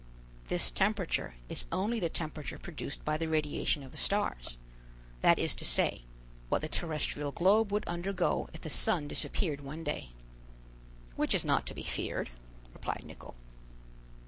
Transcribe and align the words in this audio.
This 0.47 0.71
temperature 0.71 1.35
is 1.47 1.67
only 1.71 1.99
the 1.99 2.09
temperature 2.09 2.57
produced 2.57 3.05
by 3.05 3.17
the 3.17 3.27
radiation 3.27 3.83
of 3.83 3.91
the 3.91 3.99
stars; 3.99 4.57
that 5.21 5.37
is 5.37 5.53
to 5.53 5.63
say, 5.63 6.05
what 6.49 6.63
the 6.63 6.67
terrestrial 6.67 7.31
globe 7.31 7.71
would 7.71 7.85
undergo 7.87 8.49
if 8.51 8.61
the 8.61 8.69
sun 8.71 9.07
disappeared 9.07 9.61
one 9.61 9.83
day." 9.83 10.09
"Which 11.15 11.35
is 11.35 11.45
not 11.45 11.67
to 11.67 11.75
be 11.75 11.83
feared," 11.83 12.31
replied 12.73 13.03
Nicholl. 13.03 13.35